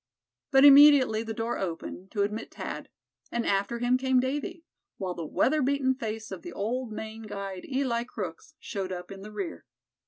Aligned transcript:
But 0.49 0.65
immediately 0.65 1.21
the 1.21 1.31
door 1.35 1.59
opened, 1.59 2.09
to 2.13 2.23
admit 2.23 2.51
Thad; 2.55 2.89
and 3.31 3.45
after 3.45 3.77
him 3.77 3.99
came 3.99 4.19
Davy; 4.19 4.63
while 4.97 5.13
the 5.13 5.23
weather 5.27 5.61
beaten 5.61 5.93
face 5.93 6.31
of 6.31 6.41
the 6.41 6.53
old 6.53 6.91
Maine 6.91 7.27
guide, 7.27 7.65
Eli 7.71 8.05
Crooks, 8.05 8.55
showed 8.59 8.91
up 8.91 9.11
in 9.11 9.21
the 9.21 9.31
rear. 9.31 9.63